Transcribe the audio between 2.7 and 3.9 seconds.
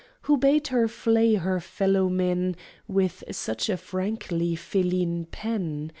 With such a